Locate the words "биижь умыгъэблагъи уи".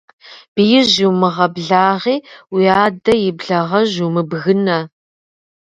0.53-2.65